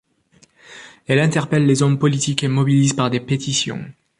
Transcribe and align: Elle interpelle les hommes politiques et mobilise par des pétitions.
Elle 1.05 1.19
interpelle 1.19 1.67
les 1.67 1.83
hommes 1.83 1.99
politiques 1.99 2.43
et 2.43 2.47
mobilise 2.47 2.93
par 2.93 3.11
des 3.11 3.19
pétitions. 3.19 3.85